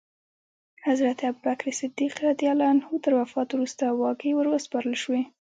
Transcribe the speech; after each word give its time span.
حضرت 0.87 1.19
ابوبکر 1.29 1.67
صدیق 1.81 2.11
تر 3.05 3.13
وفات 3.21 3.49
وروسته 3.53 3.83
واګې 4.01 4.31
وروسپارل 4.35 4.95
شوې. 5.03 5.21